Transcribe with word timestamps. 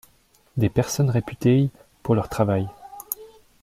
Des 0.57 0.69
personnes 0.69 1.11
réputées 1.11 1.69
pour 2.01 2.15
leur 2.15 2.27
travail. 2.27 2.67